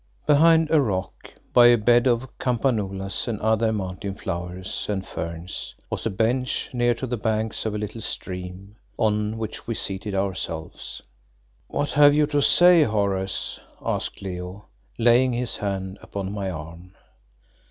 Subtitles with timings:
[0.25, 6.07] Behind a rock by a bed of campanulas and other mountain flowers and ferns, was
[6.07, 11.03] a bench near to the banks of a little stream, on which we seated ourselves.
[11.67, 16.95] "What have you to say, Horace?" asked Leo laying his hand upon my arm.